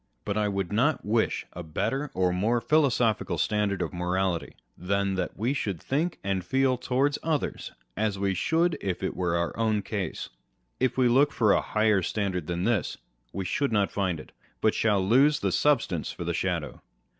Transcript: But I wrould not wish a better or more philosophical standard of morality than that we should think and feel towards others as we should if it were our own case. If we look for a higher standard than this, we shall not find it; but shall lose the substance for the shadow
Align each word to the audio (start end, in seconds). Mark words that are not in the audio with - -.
But 0.25 0.35
I 0.35 0.47
wrould 0.47 0.71
not 0.71 1.05
wish 1.05 1.45
a 1.53 1.61
better 1.61 2.09
or 2.15 2.33
more 2.33 2.59
philosophical 2.59 3.37
standard 3.37 3.83
of 3.83 3.93
morality 3.93 4.55
than 4.75 5.13
that 5.13 5.37
we 5.37 5.53
should 5.53 5.79
think 5.79 6.17
and 6.23 6.43
feel 6.43 6.75
towards 6.75 7.19
others 7.21 7.71
as 7.95 8.17
we 8.17 8.33
should 8.33 8.79
if 8.81 9.03
it 9.03 9.15
were 9.15 9.37
our 9.37 9.55
own 9.55 9.83
case. 9.83 10.29
If 10.79 10.97
we 10.97 11.07
look 11.07 11.31
for 11.31 11.53
a 11.53 11.61
higher 11.61 12.01
standard 12.01 12.47
than 12.47 12.63
this, 12.63 12.97
we 13.31 13.45
shall 13.45 13.67
not 13.67 13.91
find 13.91 14.19
it; 14.19 14.31
but 14.59 14.73
shall 14.73 15.07
lose 15.07 15.41
the 15.41 15.51
substance 15.51 16.11
for 16.11 16.23
the 16.23 16.33
shadow 16.33 16.81